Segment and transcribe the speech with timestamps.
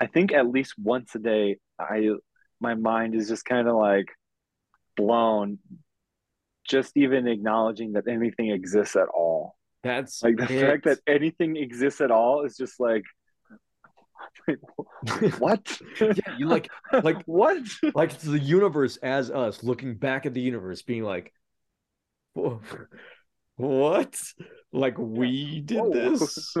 [0.00, 2.10] I think at least once a day, I
[2.60, 4.08] my mind is just kind of like
[4.96, 5.58] blown
[6.68, 9.56] just even acknowledging that anything exists at all.
[9.82, 10.60] That's Like the it.
[10.60, 13.04] fact that anything exists at all is just like
[15.38, 15.80] what?
[16.00, 16.70] yeah, you like
[17.02, 17.58] like what?
[17.94, 21.32] like it's the universe as us looking back at the universe being like
[23.56, 24.20] what
[24.72, 25.90] like we did Whoa.
[25.90, 26.54] this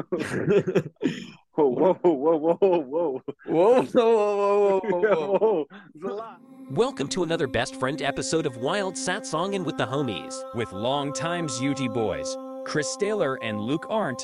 [1.56, 3.22] Whoa, whoa, whoa, whoa, whoa, whoa.
[3.46, 5.38] whoa whoa whoa whoa, whoa, whoa.
[5.38, 6.38] Whoa, it's a lot.
[6.70, 11.94] Welcome to another Best Friend episode of Wild Satsangin' with the Homies with longtime UT
[11.94, 12.36] boys,
[12.66, 14.22] Chris Staler and Luke Arndt.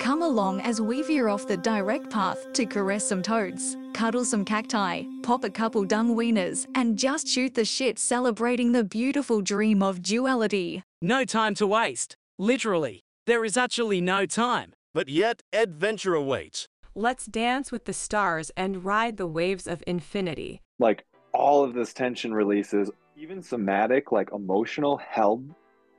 [0.00, 4.46] Come along as we veer off the direct path to caress some toads, cuddle some
[4.46, 9.82] cacti, pop a couple dung wieners, and just shoot the shit celebrating the beautiful dream
[9.82, 10.82] of duality.
[11.02, 12.16] No time to waste.
[12.38, 14.72] Literally, there is actually no time.
[14.94, 16.68] But yet, adventure awaits.
[16.94, 20.62] Let's dance with the stars and ride the waves of infinity.
[20.78, 25.44] Like all of this tension releases, even somatic, like emotional held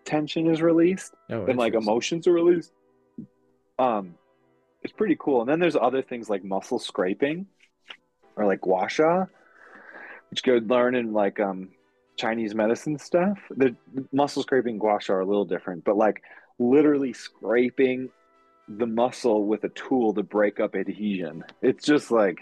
[0.06, 1.14] tension is released.
[1.30, 2.74] Oh, and like emotions are released.
[3.78, 4.16] Um,
[4.82, 5.42] it's pretty cool.
[5.42, 7.46] And then there's other things like muscle scraping,
[8.36, 9.26] or like gua sha,
[10.32, 11.70] which you could learn in like um
[12.18, 13.38] Chinese medicine stuff.
[13.56, 13.76] The
[14.12, 16.24] muscle scraping and gua sha are a little different, but like
[16.58, 18.10] literally scraping
[18.78, 21.44] the muscle with a tool to break up adhesion.
[21.62, 22.40] It's just like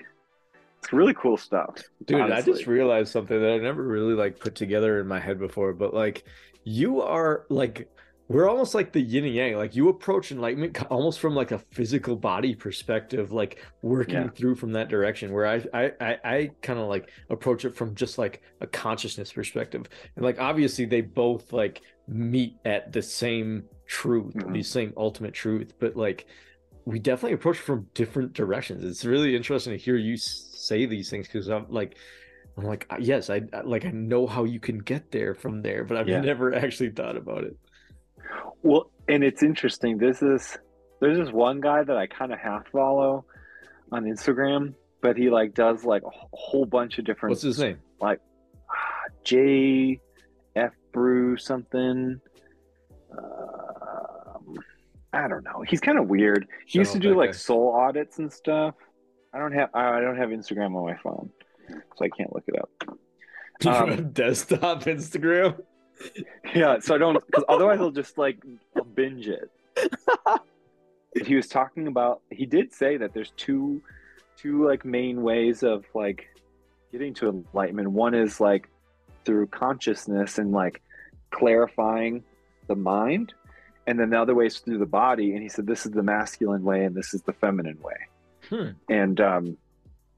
[0.80, 1.82] it's really cool stuff.
[2.06, 5.40] Dude, I just realized something that I never really like put together in my head
[5.40, 6.24] before, but like
[6.64, 7.90] you are like
[8.30, 9.56] we're almost like the yin and yang.
[9.56, 14.30] Like you approach enlightenment almost from like a physical body perspective, like working Yeah.
[14.30, 15.32] through from that direction.
[15.32, 19.32] Where I I I, I kind of like approach it from just like a consciousness
[19.32, 19.86] perspective,
[20.18, 24.54] and like obviously they both like meet at the same truth, Mhm.
[24.54, 26.26] the same ultimate truth, but like
[26.86, 28.84] we definitely approach from different directions.
[28.84, 31.98] It's really interesting to hear you say these things because I'm like,
[32.58, 35.62] I'm like, uh, yes, I I- like I know how you can get there from
[35.62, 36.22] there, but I've Yeah.
[36.22, 37.58] never actually thought about it.
[38.64, 39.98] Well, and it's interesting.
[39.98, 40.58] This is
[41.00, 43.26] there's this one guy that I kind of half follow
[43.92, 47.32] on Instagram, but he like does like a whole bunch of different.
[47.32, 47.78] What's his name?
[48.02, 48.20] Like
[48.70, 50.00] ah, J
[50.56, 52.20] F Brew something.
[53.12, 53.57] Um,
[55.14, 55.64] I don't know.
[55.68, 56.48] He's kind of weird.
[56.66, 57.38] He used to do like guy.
[57.38, 58.76] soul audits and stuff.
[59.34, 61.30] I don't have I don't have Instagram on my phone,
[61.70, 62.70] so I can't look it up.
[63.66, 65.60] Um, desktop Instagram.
[66.54, 68.38] Yeah, so I don't because otherwise he'll just like
[68.94, 69.50] binge it.
[71.26, 73.82] he was talking about he did say that there's two
[74.38, 76.28] two like main ways of like
[76.92, 77.90] getting to enlightenment.
[77.90, 78.70] One is like
[79.26, 80.82] through consciousness and like
[81.32, 82.24] clarifying
[82.68, 83.34] the mind,
[83.88, 85.34] and then the other way is through the body.
[85.34, 87.96] And he said this is the masculine way and this is the feminine way.
[88.50, 88.70] Hmm.
[88.90, 89.58] And um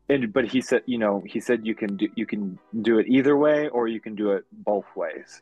[0.10, 3.08] and but he said, you know, he said you can do you can do it
[3.08, 5.42] either way or you can do it both ways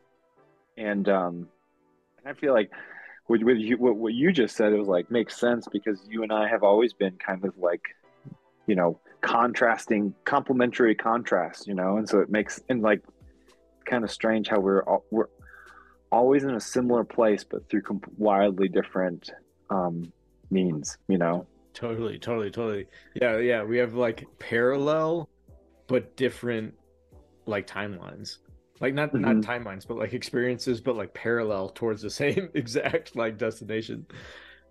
[0.78, 1.48] and um
[2.20, 2.72] and i feel like
[3.28, 6.24] with, with you what, what you just said it was like makes sense because you
[6.24, 7.82] and i have always been kind of like
[8.68, 13.02] you know contrasting complementary contrast you know and so it makes and like
[13.86, 15.28] kind of strange how we're all, we're
[16.12, 19.30] always in a similar place but through com- wildly different
[19.70, 20.12] um
[20.50, 22.88] means you know Totally, totally, totally.
[23.14, 23.64] Yeah, yeah.
[23.64, 25.30] We have like parallel,
[25.86, 26.74] but different,
[27.46, 28.40] like timelines.
[28.80, 29.44] Like not not Mhm.
[29.44, 34.08] timelines, but like experiences, but like parallel towards the same exact like destination.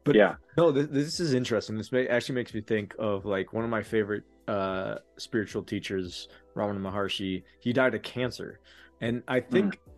[0.03, 1.77] But yeah No, this, this is interesting.
[1.77, 6.27] This may, actually makes me think of like one of my favorite uh spiritual teachers,
[6.57, 7.45] Ramana Maharshi.
[7.61, 8.59] He died of cancer,
[9.01, 9.91] and I think I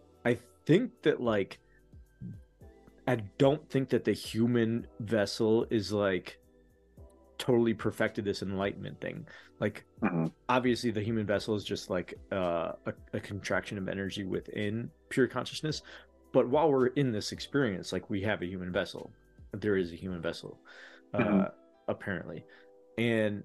[0.68, 1.58] think that like
[3.06, 6.38] I don't think that the human vessel is like
[7.38, 9.26] totally perfected this enlightenment thing.
[9.60, 10.30] Like Mhm.
[10.50, 15.26] obviously the human vessel is just like uh, a, a contraction of energy within pure
[15.26, 15.82] consciousness
[16.32, 19.10] but while we're in this experience like we have a human vessel
[19.52, 20.60] there is a human vessel
[21.14, 21.52] uh, Mhm.
[21.88, 22.44] apparently
[22.98, 23.42] and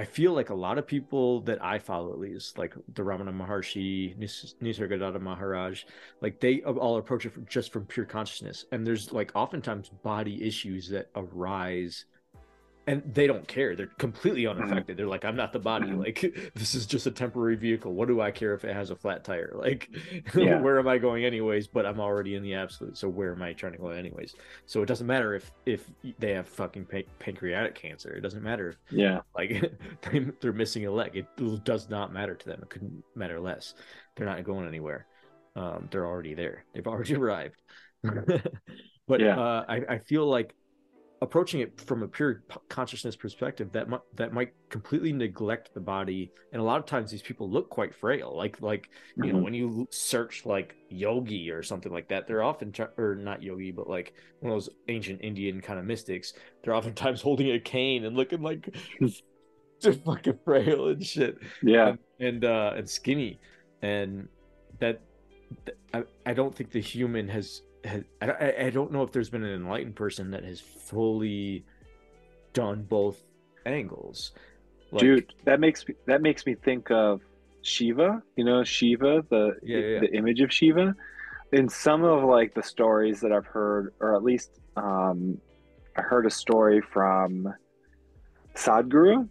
[0.00, 3.32] i feel like a lot of people that i follow at least like the ramana
[3.32, 5.84] maharshi Nis- nisargadatta maharaj
[6.20, 8.66] like they all approach it just from pure consciousness.
[8.72, 12.04] And there's like oftentimes body issues that arise
[12.86, 13.76] and they don't care.
[13.76, 14.96] They're completely unaffected.
[14.96, 15.88] They're like i'm not the body.
[15.88, 15.98] Mhm.
[15.98, 17.92] like this is just a temporary vehicle.
[17.92, 19.52] What do i care if it has a flat tire?
[19.60, 19.88] Like
[20.34, 20.60] Yeah.
[20.60, 21.68] where am i going anyways?
[21.68, 24.34] But i'm already in the absolute so where am i trying to go anyways?
[24.66, 28.10] So it doesn't matter if if they have fucking pa- pancreatic cancer.
[28.12, 29.20] It doesn't matter if yeah.
[29.36, 29.50] like
[30.10, 31.16] they- they're missing a leg.
[31.16, 31.26] It
[31.64, 32.60] does not matter to them.
[32.62, 33.74] It couldn't matter less.
[34.16, 35.06] They're not going anywhere.
[35.54, 36.64] Um they're already there.
[36.72, 37.60] They've already arrived.
[39.06, 39.38] But Yeah.
[39.38, 40.54] uh I, I feel like
[41.22, 46.30] approaching it from a pure consciousness perspective that might that might completely neglect the body.
[46.52, 48.34] And a lot of times these people look quite frail.
[48.34, 49.42] Like like you know Mhm.
[49.42, 53.88] when you search like yogi or something like that they're often or not yogi but
[53.88, 56.32] like one of those ancient indian kind of mystics
[56.64, 58.74] they're oftentimes holding a cane and looking like
[59.80, 61.38] just fucking frail and shit.
[61.62, 61.88] Yeah.
[61.90, 63.40] And and, uh, and skinny,
[63.82, 64.28] and
[64.78, 65.00] that,
[65.64, 69.12] that- I, I don't think the human has has I, I- I don't know if
[69.12, 71.64] there's been an enlightened person that has fully
[72.52, 73.22] done both
[73.66, 74.32] angles.
[74.92, 77.20] Like, dude that makes me that makes me think of
[77.62, 80.00] shiva you know shiva the Yeah, yeah.
[80.00, 80.96] the image of shiva
[81.52, 85.38] in some of like the stories that i've heard or at least um
[85.96, 87.52] i heard a story from
[88.56, 89.28] sadhguru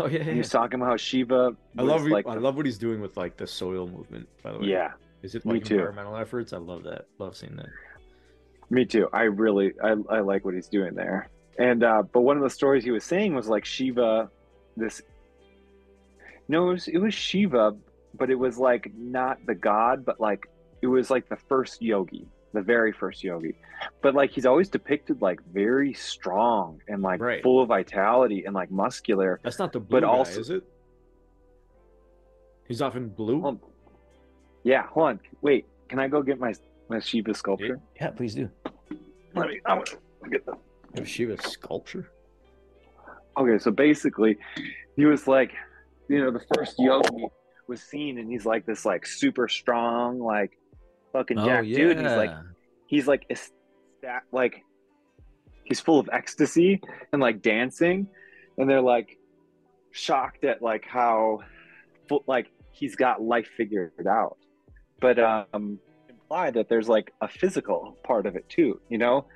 [0.00, 2.56] oh yeah, yeah, he was talking about how shiva I love like I the- love
[2.56, 4.28] what he's doing with like the soil movement.
[4.42, 4.92] By the way, yeah
[5.22, 5.74] is it me like too.
[5.74, 6.52] environmental efforts?
[6.52, 7.06] I love that.
[7.18, 7.68] Love seeing that.
[8.70, 9.08] Me too.
[9.12, 11.28] I really I, I like what he's doing there.
[11.58, 14.30] And uh but one of the stories he was saying was like Shiva
[14.76, 15.02] this
[16.48, 17.76] No, it was it was Shiva,
[18.16, 20.46] but it was like not the god, but like
[20.82, 23.54] it was like the first yogi, the very first yogi.
[24.02, 27.42] But like he's always depicted like very strong and like Right.
[27.42, 29.40] full of vitality and like muscular.
[29.42, 30.62] That's not the blue But guy, also- is it?
[32.68, 33.40] He's often blue.
[33.40, 33.60] Hold-
[34.64, 35.20] Yeah, hold on.
[35.42, 36.54] Wait, can I go get my
[36.88, 37.80] my Shiva sculpture?
[38.00, 38.48] yeah, please do.
[39.34, 40.56] Let me I'm gonna get the
[40.96, 42.10] Have Shiva sculpture.
[43.36, 44.36] Okay, so basically,
[44.96, 45.52] he was like,
[46.08, 47.26] you know, the first yogi
[47.68, 50.58] was seen, and he's like this, like super strong, like
[51.12, 51.96] fucking Oh, jack dude.
[51.96, 52.30] And he's like,
[52.86, 54.64] he's like, ecsta- like,
[55.64, 56.80] he's full of ecstasy
[57.12, 58.08] and like dancing,
[58.58, 59.16] and they're like
[59.92, 61.40] shocked at like how,
[62.26, 64.36] like he's got life figured out,
[65.00, 68.80] but um, imply that there's like a physical part of it too.
[68.88, 69.26] You know,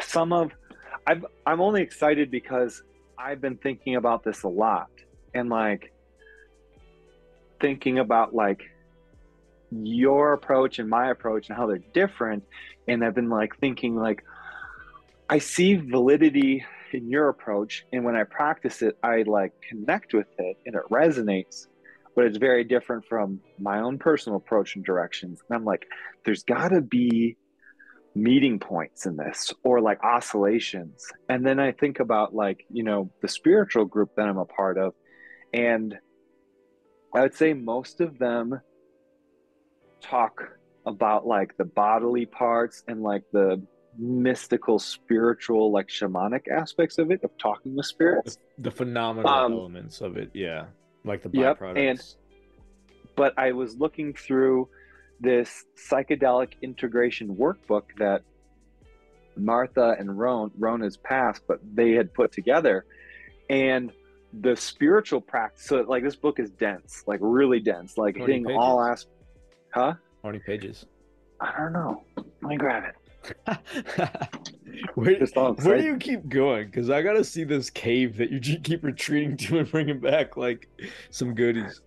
[0.00, 0.50] some of
[1.06, 2.82] I've I'm only excited because
[3.16, 4.90] I've been thinking about this a lot
[5.34, 5.92] and like
[7.60, 8.62] thinking about like
[9.70, 12.44] your approach and my approach and how they're different.
[12.88, 14.24] And I've been like thinking like
[15.28, 17.86] I see validity in your approach.
[17.92, 21.66] And when I practice it I like connect with it and it resonates
[22.20, 25.40] but it's very different from my own personal approach and directions.
[25.48, 25.86] And I'm like
[26.26, 27.38] there's got to be
[28.14, 31.02] meeting points in this or like oscillations.
[31.30, 34.76] And then i think about like you know the spiritual group that i'm a part
[34.76, 34.92] of
[35.54, 35.94] and
[37.14, 38.60] i would say most of them
[40.02, 40.42] talk
[40.84, 43.62] about like the bodily parts and like the
[43.98, 48.38] mystical spiritual like shamanic aspects of it of talking with spirits.
[48.58, 50.30] The phenomenal Um, elements of it.
[50.34, 50.66] Yeah,
[51.04, 52.02] like the Yep, and-
[53.16, 54.68] but I was looking through
[55.20, 58.22] this psychedelic integration workbook that
[59.36, 60.50] Martha and Roan,
[60.82, 62.84] has passed, but they had put together.
[63.48, 63.92] And
[64.32, 68.78] the spiritual practice, so like this book is dense, like really dense, like hitting all
[68.78, 68.90] pages?
[68.92, 69.26] aspects.
[69.74, 69.94] Huh?
[70.22, 70.86] How many pages?
[71.40, 72.02] I don't know.
[72.16, 72.96] Let me grab it.
[74.94, 76.66] where, where do you keep going?
[76.66, 80.68] Because I gotta see this cave that you keep retreating to and bringing back like
[81.10, 81.80] some goodies.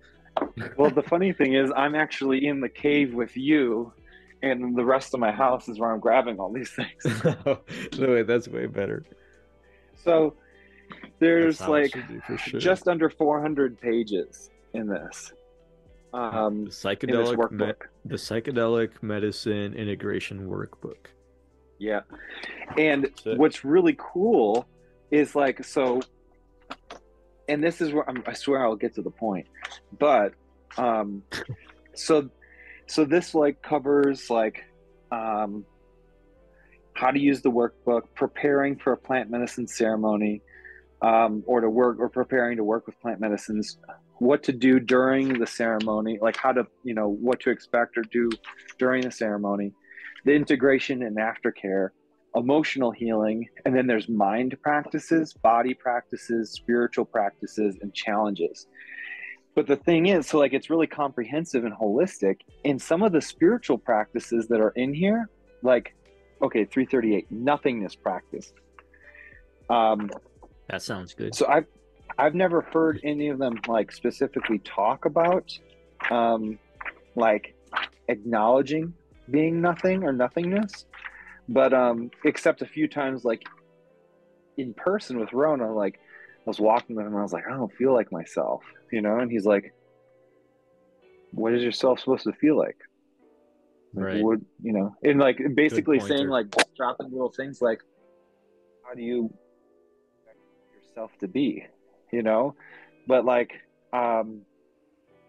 [0.77, 3.94] Well, the funny thing is, I'm actually in the cave with you,
[4.41, 7.24] and the rest of my house is where I'm grabbing all these things.
[7.45, 7.59] no,
[8.00, 9.06] wait, that's way better.
[9.95, 10.35] So
[11.19, 12.59] there's That's how it like should be, for sure.
[12.59, 15.31] just under 400 pages in this
[16.13, 17.73] um the in this psychedelic me-
[18.06, 21.07] the psychedelic medicine integration workbook.
[21.83, 22.02] Yeah.
[22.78, 24.66] And what's really cool
[25.11, 26.02] is like so
[27.47, 29.45] and this is where I'm, i swear i'll get to the point
[29.99, 30.33] but
[30.78, 31.21] um
[31.94, 32.30] so
[32.87, 34.63] so this like covers like
[35.11, 35.66] um
[36.94, 40.42] how to use the workbook preparing for a plant medicine ceremony
[41.02, 43.78] um, or to work or preparing to work with plant medicines
[44.19, 48.04] what to do during the ceremony like how to you know what to expect or
[48.04, 48.30] do
[48.80, 49.73] during the ceremony
[50.25, 51.89] the integration and aftercare
[52.35, 58.65] emotional healing and then there's mind practices body practices spiritual practices and challenges
[59.56, 63.21] but the thing is so like it's really comprehensive and holistic and some of the
[63.21, 65.30] spiritual practices that are in here
[65.61, 65.94] like
[66.42, 68.51] okay 338 nothingness practice
[69.69, 70.09] um
[70.69, 71.35] That sounds good.
[71.35, 71.68] so I've
[72.18, 75.51] I've never heard any of them like specifically talk about
[76.11, 76.59] um,
[77.15, 77.56] like
[78.07, 78.94] acknowledging
[79.30, 80.85] being nothing or nothingness,
[81.47, 83.44] but um, except a few times like
[84.57, 87.73] in person with Rona, like I was walking with him, I was like, I don't
[87.73, 89.73] feel like myself, you know, and he's like,
[91.31, 92.77] What is yourself supposed to feel like?
[93.94, 94.23] Like, Right.
[94.23, 97.80] What you know, and like basically saying like dropping little things like
[98.85, 99.33] how do you
[100.25, 100.39] expect
[100.75, 101.65] yourself to be?
[102.11, 102.56] You know?
[103.07, 103.51] But like
[103.92, 104.42] um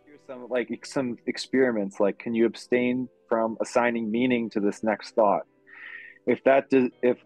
[0.06, 5.14] here's some like some experiments like can you abstain from assigning meaning to this next
[5.14, 5.42] thought.
[6.26, 7.18] If that does if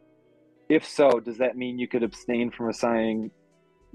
[0.68, 3.30] if so does that mean you could abstain from assigning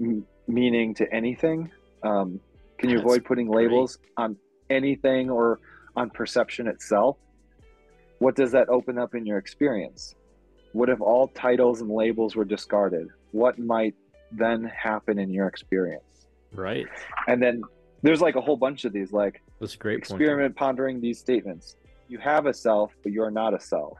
[0.00, 1.70] m- meaning to anything?
[2.02, 2.40] Um
[2.78, 3.68] can you That's avoid putting great.
[3.70, 4.36] labels on
[4.70, 5.60] anything or
[5.96, 7.16] on perception itself?
[8.18, 10.14] What does that open up in your experience?
[10.72, 13.08] What if all titles and labels were discarded?
[13.32, 13.94] What might
[14.32, 16.02] then happen in your experience?
[16.52, 16.86] Right.
[17.26, 17.62] and then
[18.02, 20.20] there's like a whole bunch of these like That's a great point.
[20.20, 21.76] experiment pondering these statements
[22.08, 23.98] you have a self but you are not a self.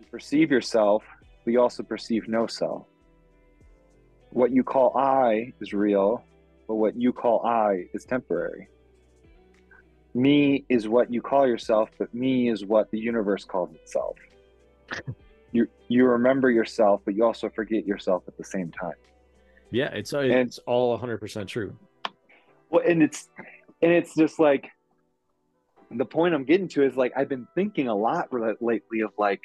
[0.00, 1.04] You perceive yourself
[1.44, 2.86] but you also perceive no self.
[4.30, 6.24] What you call i is real
[6.68, 8.68] but what you call i is temporary.
[10.14, 14.16] Me is what you call yourself but me is what the universe calls itself.
[15.52, 18.98] You you remember yourself but you also forget yourself at the same time.
[19.70, 21.74] Yeah, it's uh, it's all 100% true.
[22.68, 23.28] Well, and it's
[23.80, 24.68] and it's just like
[25.90, 28.28] the point I'm getting to is like I've been thinking a lot
[28.60, 29.42] lately of like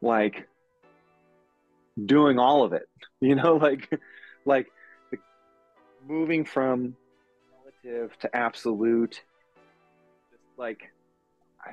[0.00, 0.48] like
[2.04, 2.88] doing all of it,
[3.20, 3.88] you know, like
[4.44, 4.66] like
[6.06, 6.96] moving from
[7.64, 9.22] relative to absolute,
[10.30, 10.92] just like.
[11.64, 11.70] I,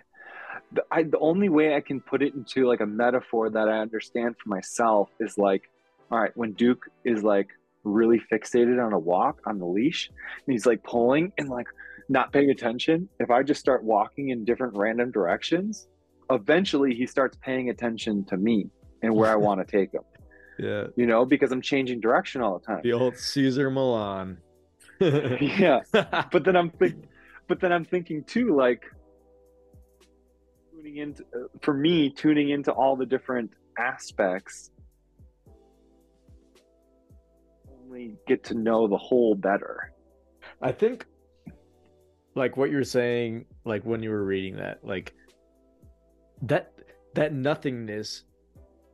[0.72, 3.80] the, I, the only way I can put it into like a metaphor that I
[3.80, 5.64] understand for myself is like,
[6.12, 7.50] all right, when Duke is like
[7.84, 10.10] really fixated on a walk on the leash
[10.46, 11.68] and he's like pulling and like
[12.10, 15.88] not paying attention if i just start walking in different random directions
[16.32, 18.68] eventually he starts paying attention to me
[19.04, 20.02] and where i want to take him
[20.58, 20.88] Yeah.
[20.96, 24.38] you know because i'm changing direction all the time The old Cesar Millan.
[25.02, 25.82] yeah
[26.32, 26.96] but then i'm think,
[27.48, 28.84] but then i'm thinking too like
[30.74, 34.72] tuning into uh, for me tuning into all the different aspects
[37.84, 39.92] only get to know the whole better
[40.62, 41.06] I think
[42.40, 45.14] like what you're saying like when you were reading that like
[46.42, 46.74] that
[47.14, 48.24] that nothingness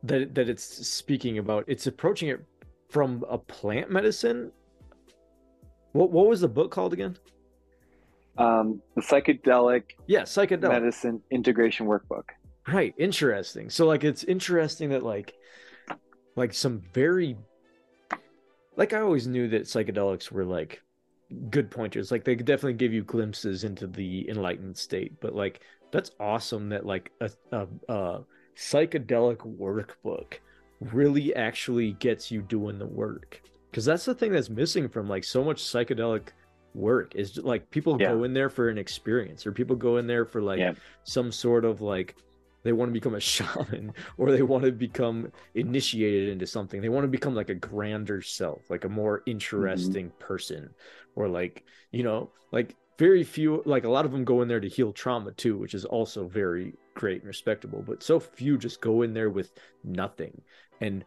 [0.02, 2.44] that that it's speaking about it's approaching it
[2.90, 4.52] from a plant medicine
[5.92, 7.16] what what was the book called again
[8.38, 12.24] um, the psychedelic yeah psychedelic medicine integration workbook
[12.68, 12.94] Right.
[12.98, 13.70] Interesting.
[13.70, 15.34] So like it's interesting that like
[16.34, 17.36] like some very
[18.76, 20.82] like I always knew that psychedelics were like
[21.50, 22.10] good pointers.
[22.10, 25.60] Like they definitely give you glimpses into the enlightened state, but like
[25.92, 28.20] that's awesome that like a a, a
[28.56, 30.34] psychedelic workbook
[30.80, 33.42] really actually gets you doing the work.
[33.72, 36.28] Cuz that's the thing that's missing from like so much psychedelic
[36.74, 38.12] work is like people Yeah.
[38.12, 40.74] go in there for an experience or people go in there for like Yeah.
[41.04, 42.14] some sort of like
[42.62, 46.88] they want to become a shaman or they want to become initiated into something they
[46.88, 49.30] want to become like a grander self like a more mm-hmm.
[49.30, 50.68] interesting person
[51.16, 54.60] or like you know like very few like a lot of them go in there
[54.60, 58.80] to heal trauma too which is also very great and respectable but so few just
[58.80, 59.50] go in there with
[59.84, 60.40] nothing
[60.80, 61.04] and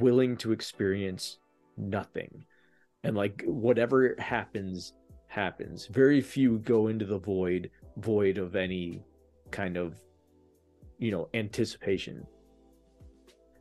[0.00, 1.38] willing to experience
[1.76, 2.44] nothing.
[3.04, 4.94] And like whatever happens
[5.26, 5.86] happens.
[5.86, 9.02] Very few go into the void void of any
[9.50, 9.98] kind of
[10.98, 12.26] you know anticipation.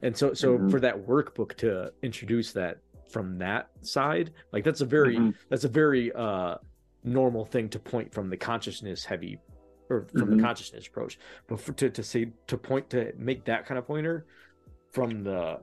[0.01, 0.71] And so so Mhm.
[0.71, 5.35] for that workbook to introduce that from that side like that's a very Mhm.
[5.49, 6.55] that's a very uh
[7.03, 9.37] normal thing to point from the consciousness heavy
[9.89, 10.37] or from Mhm.
[10.37, 13.85] the consciousness approach but for, to, to say to point to make that kind of
[13.85, 14.25] pointer
[14.91, 15.59] from the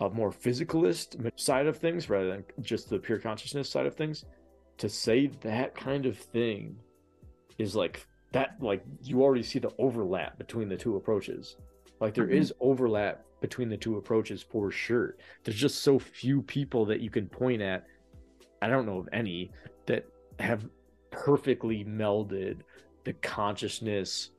[0.00, 4.24] a more physicalist side of things rather than just the pure consciousness side of things
[4.76, 6.78] to say that kind of thing
[7.58, 11.56] is like that like you already see the overlap between the two approaches
[12.00, 12.56] like there is Mhm.
[12.60, 15.16] overlap between the two approaches for sure.
[15.44, 17.86] There's just so few people that you can point at
[18.62, 19.50] i don't know of any
[19.86, 20.04] that
[20.38, 20.66] have
[21.10, 22.60] perfectly melded
[23.04, 24.30] the consciousness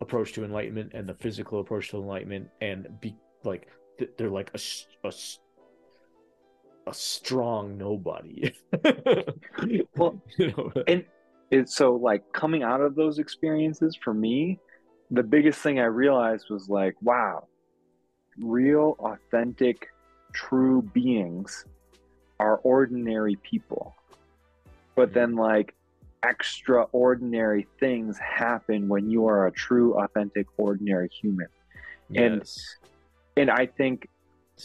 [0.00, 3.68] approach to enlightenment and the physical approach to enlightenment and be like
[4.16, 5.12] they're like a
[6.86, 8.52] a strong nobody.
[9.96, 10.72] Well, you know?
[10.88, 11.04] and
[11.50, 14.58] it's so like coming out of those experiences for me
[15.10, 17.46] the biggest thing i realized was like wow
[18.38, 19.88] real authentic
[20.32, 21.64] true beings
[22.40, 23.94] are ordinary people.
[24.94, 25.14] But Mhm.
[25.14, 25.74] then like
[26.24, 31.48] extraordinary things happen when you are a true authentic ordinary human.
[32.14, 32.76] And- yes.
[33.36, 34.06] and i think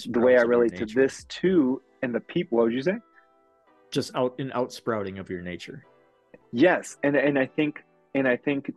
[0.09, 2.97] the way i Sprouts relate to this too and the people what would you say?
[3.89, 5.85] Just out an outsprouting of your nature.
[6.51, 7.83] Yes, and and I think
[8.13, 8.73] and I think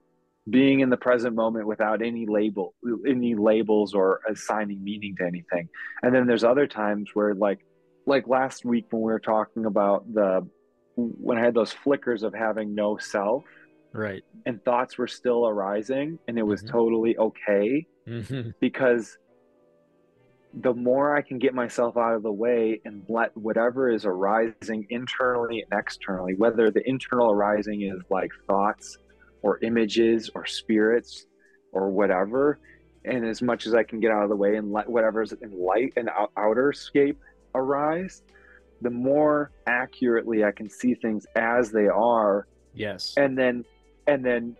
[0.49, 2.75] being in the present moment without any label
[3.07, 5.69] any labels or assigning meaning to anything
[6.03, 7.59] and then there's other times where like
[8.07, 10.47] like last week when we were talking about the
[10.97, 13.45] when i had those flickers of having no self
[13.93, 16.71] right and thoughts were still arising and it was Mhm.
[16.71, 18.55] totally okay Mhm.
[18.61, 19.19] because
[20.53, 24.85] the more I can get myself out of the way and let whatever is arising
[24.91, 28.99] internally and externally, whether the internal arising is like thoughts
[29.43, 31.27] or images or spirits
[31.73, 32.59] or whatever,
[33.05, 35.59] and as much as I can get out of the way and let whatever's in
[35.59, 37.19] light and out- outer scape
[37.55, 38.23] arise,
[38.83, 42.47] the more accurately I can see things as they are.
[42.75, 43.15] Yes.
[43.17, 43.65] And then
[44.07, 44.57] and then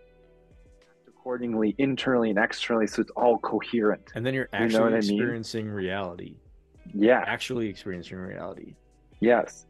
[1.09, 4.11] accordingly internally and externally so it's all coherent.
[4.15, 4.97] And then you're You know actually I mean?
[4.97, 6.37] experiencing reality.
[6.95, 8.75] Yeah actually experiencing reality.
[9.21, 9.67] Yes.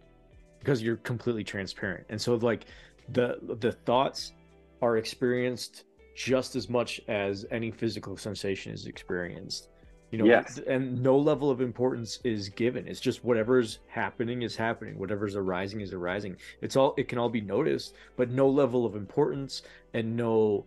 [0.60, 2.06] Because you're completely transparent.
[2.08, 2.66] And so like
[3.08, 4.32] the the thoughts
[4.82, 5.84] are experienced
[6.14, 9.68] just as much as any physical sensation is experienced.
[10.10, 10.58] You know Yes.
[10.66, 12.88] and no level of importance is given.
[12.88, 14.98] It's just whatever's happening is happening.
[14.98, 16.36] Whatever's arising is arising.
[16.62, 19.62] It's all it can all be noticed but no level of importance
[19.94, 20.66] and no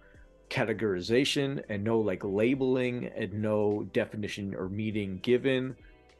[0.50, 5.75] categorization and no like labeling and no definition or meaning given.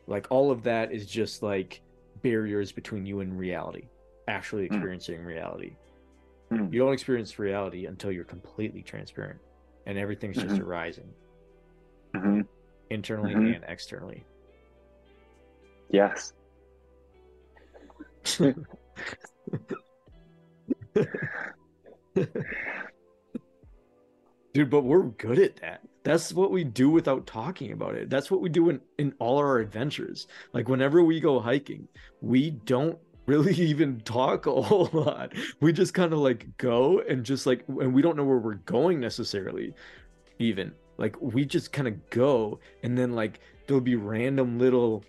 [0.06, 1.82] Like all of that is just like
[2.22, 3.86] barriers between you and reality
[4.28, 4.74] actually hmm.
[4.74, 5.76] experiencing reality
[6.58, 6.74] Hmm.
[6.74, 9.40] you don't experience reality until you're completely transparent
[9.86, 10.62] and everything's just Mhm.
[10.66, 11.14] arising.
[12.16, 12.42] Hmm
[12.90, 13.56] internally Mhm.
[13.56, 14.24] and externally.
[15.90, 16.34] Yes.
[24.54, 25.82] Dude but we're good at that.
[26.04, 28.10] That's what we do without talking about it.
[28.10, 30.28] That's what we do in, in all our adventures.
[30.54, 31.88] Like whenever we go hiking
[32.22, 37.24] we don't really even talk a whole lot we just kind of like go and
[37.24, 39.74] just like and we don't know where we're going necessarily
[40.40, 45.04] even like we just kind of go and then like there'll be random little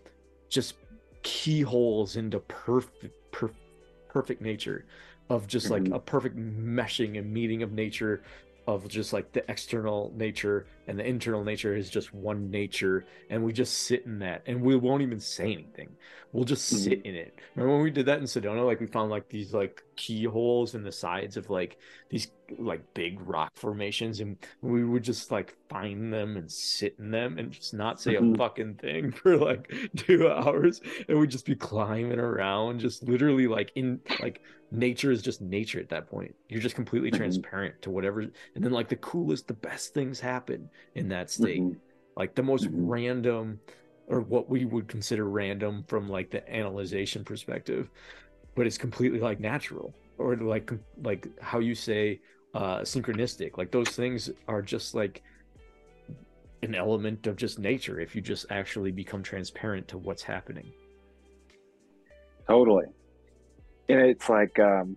[0.49, 0.75] just
[1.23, 3.51] keyholes into perfect per,
[4.09, 4.85] perfect nature
[5.31, 5.95] of just like Mhm.
[5.97, 8.23] a perfect meshing and meeting of nature
[8.67, 13.43] of just like the external nature and the internal nature is just one nature and
[13.43, 15.97] we just sit in that and we won't even say anything
[16.33, 16.81] we'll just Mhm.
[16.83, 19.53] sit in it remember when we did that in sedona like we found like these
[19.53, 21.79] like keyholes in the sides of like
[22.11, 27.11] these like big rock formations and we would just like find them and sit in
[27.11, 28.35] them and just not say a Mhm.
[28.37, 33.73] fucking thing for like two hours and we'd just be climbing around just literally like
[33.77, 37.45] in like nature is just nature at that point you're just completely Mhm.
[37.51, 38.33] transparent to whatever and
[38.65, 41.81] then like the coolest the best things happen in that state Mhm.
[42.17, 42.71] like the most Mhm.
[42.71, 43.61] random
[44.07, 47.91] or what we would consider random from like the analyzation perspective
[48.55, 50.71] but it's completely like natural or like
[51.03, 52.21] like how you say
[52.55, 55.23] uh synchronistic like those things are just like
[56.63, 60.73] an element of just nature if you just actually become transparent to what's happening
[62.49, 62.87] totally
[63.89, 64.97] and it's like um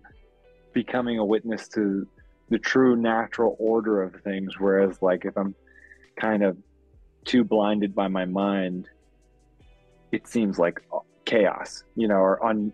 [0.74, 2.06] becoming a witness to
[2.50, 5.54] the true natural order of things whereas like if i'm
[6.20, 6.56] kind of
[7.24, 8.88] too blinded by my mind
[10.12, 10.80] it seems like
[11.24, 12.72] chaos you know or un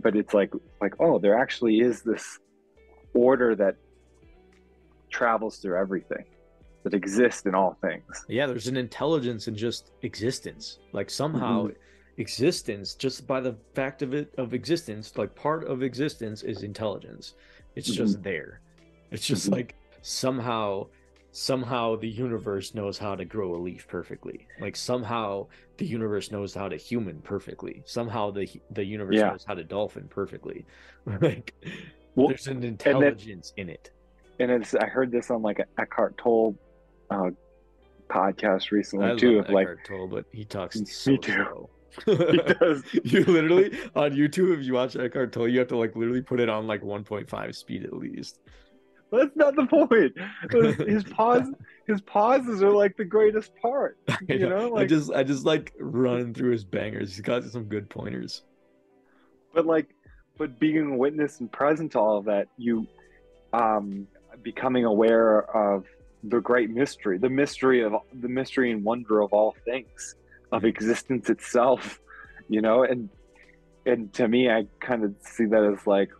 [0.00, 2.38] but it's like like oh there actually is this
[3.14, 3.76] order that
[5.10, 6.24] travels through everything
[6.84, 8.04] that exists in all things.
[8.28, 11.68] Yeah there's an intelligence in just existence like somehow
[12.18, 17.34] existence just by the fact of it of existence like part of existence is intelligence.
[17.76, 18.60] It's just there.
[19.10, 19.52] It's just Mhm.
[19.52, 20.86] like somehow
[21.30, 26.54] somehow the universe knows how to grow a leaf perfectly like somehow the universe knows
[26.54, 29.30] how to human perfectly somehow the the universe Yeah.
[29.30, 30.64] knows how to dolphin perfectly
[31.20, 31.54] like
[32.14, 33.90] Well, there's an intelligence in it
[34.40, 36.56] and it's i heard this on like an eckhart tolle
[37.10, 37.30] uh,
[38.08, 41.32] podcast recently I too of like Eckhart Tolle, but he talks Me so too.
[41.32, 41.70] slow.
[42.06, 45.96] he does you literally on YouTube if you watch Eckhart Tolle, you have to like
[45.96, 48.38] literally put it on like 1.5 speed at least.
[49.10, 50.12] That's not the point.
[50.88, 51.50] His pause,
[51.86, 53.98] his pauses are like the greatest part.
[54.28, 57.12] You know, I like- just I just like running through his bangers.
[57.12, 58.42] He's got some good pointers.
[59.54, 59.88] But like,
[60.36, 62.86] but being a witness and present to all of that, you,
[63.52, 64.06] um,
[64.42, 65.86] becoming aware of
[66.24, 70.14] the great mystery, the mystery of the mystery and wonder of all things,
[70.52, 72.00] of existence itself.
[72.50, 73.08] You know, and
[73.86, 76.10] and to me, I kind of see that as like,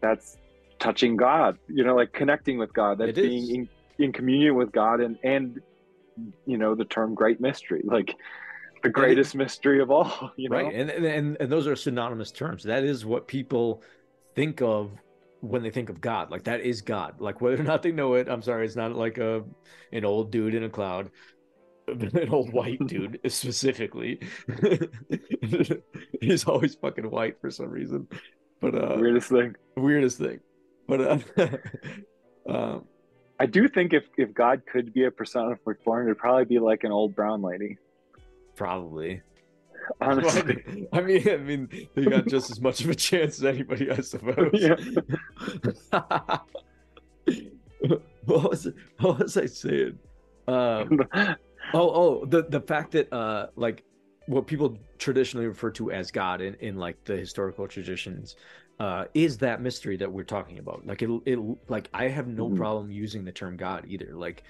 [0.00, 0.36] that's
[0.82, 1.58] touching God.
[1.68, 2.98] You know, like connecting with God.
[2.98, 3.28] That's It is.
[3.28, 3.54] being
[3.98, 5.60] in, in communion with God, and and
[6.44, 8.14] you know the term great mystery, like
[8.82, 10.32] the greatest mystery of all.
[10.36, 10.74] You know, Right.
[10.74, 12.64] And, and and and those are synonymous terms.
[12.64, 13.82] That is what people
[14.34, 14.90] think of
[15.40, 16.30] when they think of God.
[16.30, 17.20] Like that is God.
[17.20, 19.44] Like whether or not they know it, I'm sorry, it's not like a
[19.92, 21.10] an old dude in a cloud.
[21.88, 24.20] An old white dude specifically.
[26.20, 28.06] He's always fucking white for some reason.
[28.60, 29.56] But uh Weirdest thing.
[29.76, 30.38] weirdest thing.
[30.88, 31.00] But
[31.36, 31.48] uh
[32.48, 32.84] um
[33.40, 36.84] I do think if if God could be a personified form, it'd probably be like
[36.84, 37.78] an old brown lady.
[38.54, 39.22] probably.
[40.00, 40.86] Honestly.
[40.92, 44.00] I mean, I mean, they got just as much of a chance as anybody, I
[44.00, 44.50] suppose.
[44.52, 44.76] Yeah.
[48.24, 48.74] what was it?
[49.00, 49.98] What was I saying?
[50.48, 51.34] Um, oh,
[51.74, 53.82] oh, the the fact that uh, like
[54.26, 58.36] what people traditionally refer to as God in, in like the historical traditions,
[58.82, 60.84] uh, is that mystery that we're talking about.
[60.84, 62.56] Like it, it, like I have no Mhm.
[62.56, 64.10] problem using the term God either.
[64.12, 64.42] Like,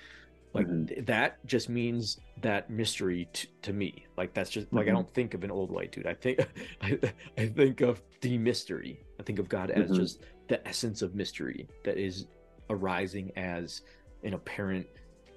[0.54, 1.04] like Mhm.
[1.04, 4.06] that just means that mystery t- to me.
[4.16, 4.94] Like that's just like I Mhm.
[4.94, 6.06] don't think of an old white dude.
[6.06, 6.38] I think
[6.80, 6.98] I,
[7.36, 9.04] I think of the mystery.
[9.20, 9.96] I think of God as Mhm.
[9.96, 12.24] just the essence of mystery that is
[12.70, 13.82] arising as
[14.24, 14.86] an apparent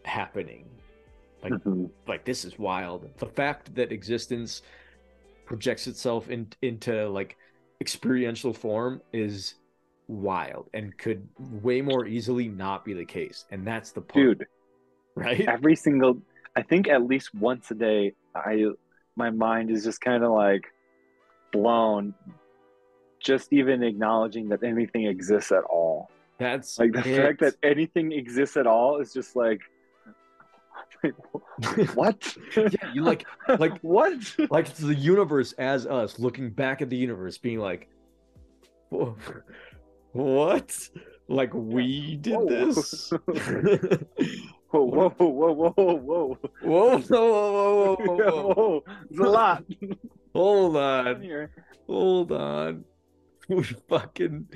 [0.06, 0.70] happening.
[1.44, 1.90] Like Mhm.
[2.08, 3.10] like this is wild.
[3.18, 4.62] The fact that existence
[5.46, 7.36] projects itself in, into like
[7.86, 9.54] experiential form is
[10.08, 13.46] wild and could way more easily not be the case.
[13.52, 14.48] And that's the part, Dude,
[15.16, 15.42] right?
[15.48, 16.18] every single
[16.56, 18.66] I think at least once a day I
[19.16, 20.64] my mind is just kind of like
[21.52, 22.16] blown
[23.20, 26.10] just even acknowledging that anything exists at all.
[26.40, 27.16] That's Like the it.
[27.16, 29.62] fact that anything exists at all is just like
[31.94, 32.38] what?
[32.56, 33.26] yeah, you like
[33.60, 34.14] like what?
[34.50, 37.90] like it's the universe as us looking back at the universe being like
[40.12, 40.90] what
[41.28, 42.48] like we did Whoa.
[42.48, 43.12] this
[44.72, 48.54] Whoa, whoa, whoa, whoa, whoa, whoa whoa whoa whoa whoa, whoa.
[48.54, 48.84] whoa.
[49.10, 49.64] There's a lot
[50.34, 51.52] hold on here.
[51.88, 52.84] hold on
[53.48, 54.48] we fucking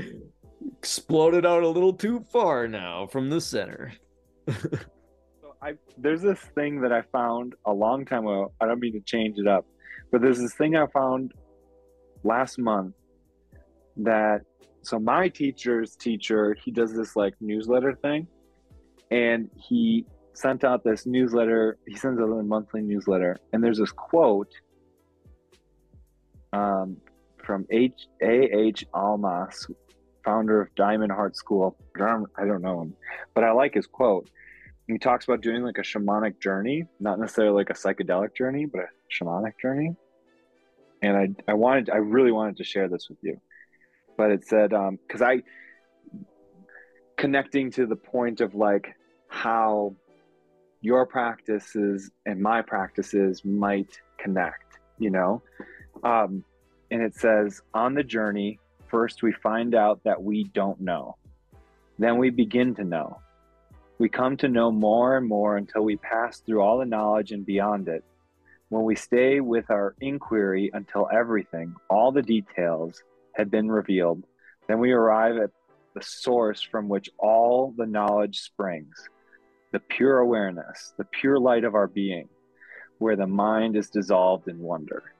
[0.77, 3.93] exploded out a little too far now from the center
[5.61, 8.53] I there's this thing that I found a long time ago.
[8.61, 9.65] I don't mean to change it up,
[10.11, 11.33] but there's this thing I found
[12.23, 12.95] last month
[13.97, 14.41] that
[14.81, 18.27] so my teacher's teacher he does this like newsletter thing,
[19.11, 21.77] and he sent out this newsletter.
[21.87, 24.53] He sends out a monthly newsletter, and there's this quote
[26.53, 26.97] um,
[27.43, 29.69] from H A H Almaas,
[30.23, 31.75] founder of Diamond Heart School.
[31.97, 32.93] I don't, I don't know him,
[33.33, 34.29] but I like his quote
[34.93, 38.81] he talks about doing like a shamanic journey, not necessarily like a psychedelic journey, but
[38.81, 39.95] a shamanic journey.
[41.01, 43.39] And I, I wanted, I really wanted to share this with you,
[44.17, 45.43] but it said, um, cause I,
[47.17, 48.95] connecting to the point of like
[49.27, 49.95] how
[50.81, 55.41] your practices and my practices might connect, you know?
[56.03, 56.43] Um,
[56.91, 61.15] and it says, on the journey, first we find out that we don't know.
[61.99, 63.19] Then we begin to know.
[63.99, 67.45] We come to know more and more until we pass through all the knowledge and
[67.45, 68.03] beyond it.
[68.69, 74.23] When we stay with our inquiry until everything, all the details, had been revealed,
[74.67, 75.49] then we arrive at
[75.95, 78.95] the source from which all the knowledge springs
[79.71, 82.27] the pure awareness, the pure light of our being,
[82.97, 85.13] where the mind is dissolved in wonder.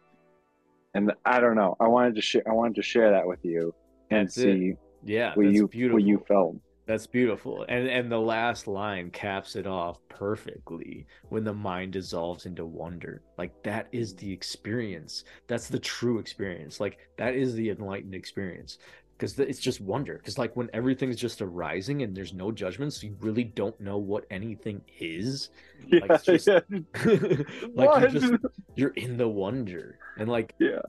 [0.95, 1.77] And I don't know.
[1.79, 2.41] I wanted to share.
[2.49, 3.75] I wanted to share that with you
[4.09, 4.41] and That's it.
[4.41, 6.55] see yeah what you beautiful what you felt.
[6.89, 7.67] That's beautiful.
[7.69, 13.21] And and the last line caps it off perfectly when the mind dissolves into wonder.
[13.37, 15.23] Like that is the experience.
[15.45, 16.79] That's the true experience.
[16.79, 18.79] Like that is the enlightened experience.
[19.15, 20.15] Because it's just wonder.
[20.15, 24.25] Because like when everything's just arising and there's no judgments, you really don't know what
[24.31, 25.51] anything is.
[25.87, 26.59] Yeah, Like, it's just- yeah.
[27.75, 28.33] like you just
[28.75, 29.99] you're in the wonder.
[30.17, 30.81] And like Yeah.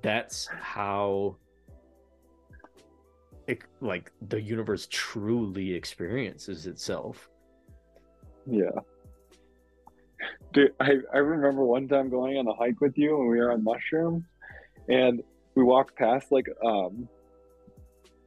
[0.00, 1.36] that's how
[3.46, 7.28] it, like the universe truly experiences itself
[8.46, 8.70] Yeah.
[10.52, 13.52] Dude, I, I remember one time going on a hike with you when we were
[13.52, 14.24] on mushrooms
[14.88, 15.22] and
[15.54, 17.08] we walked past like um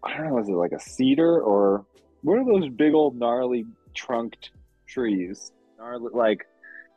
[0.04, 1.86] I don't know, is it like a cedar or
[2.22, 4.52] what are those big old gnarly trunked
[4.88, 5.52] trees?
[5.78, 6.46] Gnarly like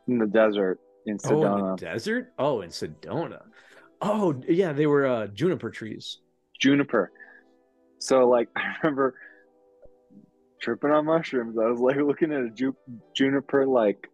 [0.07, 1.77] in the desert in oh in Sedona.
[1.77, 3.41] the desert oh in sedona
[4.01, 6.19] oh yeah they were uh juniper trees
[6.59, 7.11] juniper.
[7.99, 9.15] So like I remember
[10.61, 11.57] tripping on mushrooms.
[11.57, 12.75] I was like looking at a ju-
[13.13, 14.09] juniper like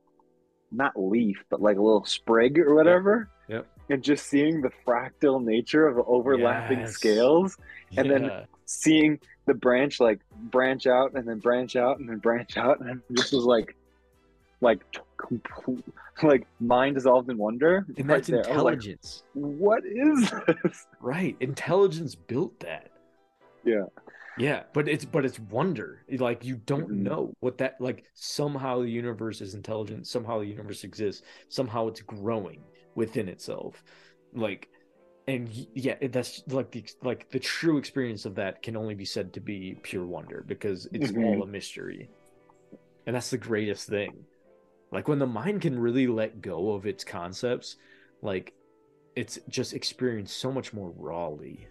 [0.71, 3.30] not leaf, but like a little sprig or whatever.
[3.48, 3.67] Yep.
[3.89, 6.93] And just seeing the fractal nature of overlapping Yes.
[6.93, 7.58] scales,
[7.98, 10.19] And then- seeing the branch like
[10.50, 13.76] branch out and then branch out and then branch out, and this was like,
[14.62, 14.84] like,
[15.17, 15.86] complete,
[16.24, 17.86] like mind dissolved in wonder.
[17.98, 18.38] and right that's there.
[18.50, 20.32] I was like, intelligence what is
[20.63, 20.88] this?
[21.00, 22.89] right intelligence built that
[23.65, 23.86] Yeah.
[24.38, 26.01] Yeah, but it's but it's wonder.
[26.10, 27.04] Like you don't Mhm.
[27.04, 32.01] know what that like somehow the universe is intelligent, somehow the universe exists, somehow it's
[32.01, 32.63] growing
[32.95, 33.82] within itself.
[34.34, 34.67] Like
[35.28, 39.34] and yeah, that's like the like the true experience of that can only be said
[39.34, 41.23] to be pure wonder because it's Mhm.
[41.23, 42.10] all a mystery.
[43.08, 44.25] And that's the greatest thing.
[44.91, 47.78] Like when the mind can really let go of its concepts,
[48.21, 48.54] like
[49.15, 51.69] it's just experienced so much more rawly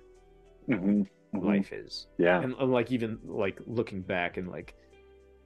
[0.68, 1.02] hmm
[1.40, 2.40] hmm life is Yeah.
[2.42, 4.74] and, and like even like looking back and like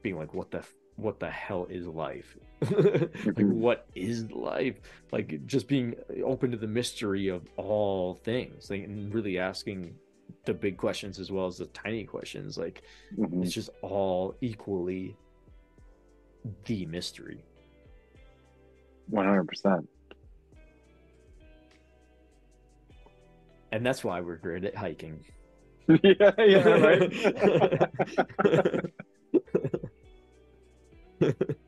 [0.03, 3.53] being like what the f- what the hell is life like Mhm.
[3.55, 4.81] what is life
[5.13, 9.95] like just being open to the mystery of all things like and really asking
[10.45, 12.83] the big questions as well as the tiny questions like
[13.17, 13.43] Mhm.
[13.45, 15.17] it's just all equally
[16.65, 17.45] the mystery
[19.11, 19.87] 100%.
[23.73, 25.25] and that's why we're great at hiking
[26.03, 27.13] yeah, yeah, right.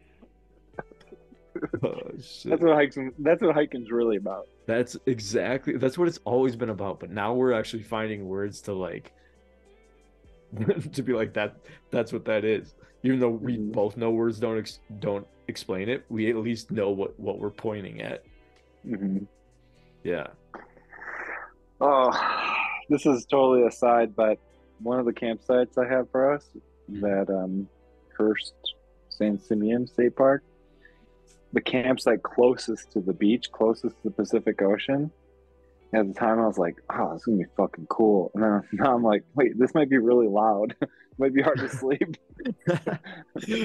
[1.82, 2.50] oh, shit.
[2.50, 3.12] that's what hiking.
[3.18, 4.48] That's what hiking's really about.
[4.66, 7.00] That's exactly that's what it's always been about.
[7.00, 9.12] But now we're actually finding words to like
[10.92, 11.56] to be like that.
[11.90, 12.74] That's what that is.
[13.02, 13.72] Even though we Mhm.
[13.72, 17.50] both know words don't ex- don't explain it, we at least know what what we're
[17.50, 18.22] pointing at.
[18.84, 19.18] hmm
[20.04, 20.28] Yeah.
[21.80, 22.10] Oh,
[22.90, 24.38] this is totally aside, but
[24.82, 26.44] one of the campsites I have for us,
[26.88, 27.68] that um,
[28.18, 28.54] Hearst
[29.08, 30.42] San Simeon State Park,
[31.52, 35.10] the campsite closest to the beach, closest to the Pacific Ocean.
[35.92, 38.62] At the time, I was like, "Oh, this is gonna be fucking cool," and then
[38.72, 40.74] now I'm like, "Wait, this might be really loud.
[41.18, 42.16] might be hard to sleep."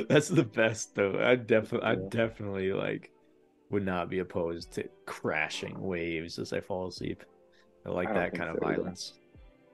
[0.07, 1.19] That's the best though.
[1.19, 3.11] I definitely I definitely like
[3.69, 7.23] would not be opposed to crashing waves as I fall asleep.
[7.85, 8.75] I like I that kind of so either.
[8.77, 9.13] violence.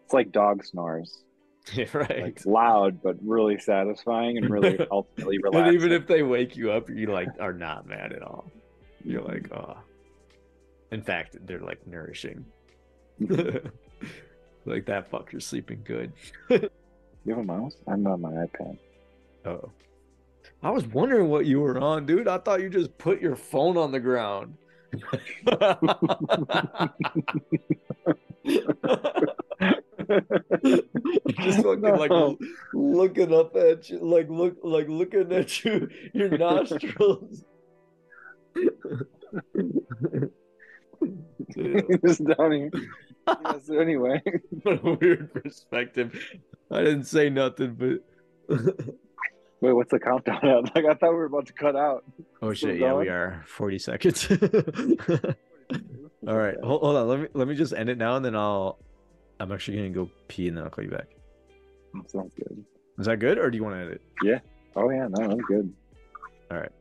[0.05, 1.23] It's like dog snores,
[1.93, 2.21] right.
[2.21, 5.67] like loud but really satisfying and really ultimately relaxing.
[5.67, 8.45] And even if they wake you up, you like are not mad at all.
[9.03, 9.77] You're like, oh.
[10.91, 12.45] In fact, they're like nourishing.
[13.21, 13.67] Mm-hmm.
[14.65, 16.11] like that fucker's sleeping good.
[16.49, 16.69] you
[17.29, 17.75] have a mouse?
[17.87, 18.77] I'm on my iPad.
[19.45, 19.71] Oh.
[20.63, 22.27] I was wondering what you were on, dude.
[22.27, 24.55] I thought you just put your phone on the ground.
[31.39, 32.11] Just fucking like
[32.73, 37.43] looking up at you, like look, like looking at you, your nostrils.
[42.05, 42.71] Just down here.
[43.27, 44.21] Yeah, so anyway,
[44.63, 46.39] what a weird perspective.
[46.69, 48.03] I didn't say nothing, but
[49.61, 50.75] wait, what's the countdown at?
[50.75, 52.03] Like I thought we were about to cut out.
[52.41, 54.27] oh shit, yeah, we are forty seconds.
[56.27, 57.07] All right, hold, hold on.
[57.07, 58.77] Let me let me just end it now, and then I'll.
[59.39, 61.07] I'm actually gonna go pee, and then I'll call you back.
[62.07, 62.63] Sounds good.
[62.99, 64.01] Is that good, or do you want to end it?
[64.23, 64.39] Yeah.
[64.75, 65.73] Oh yeah, no, that's good.
[66.51, 66.71] All right.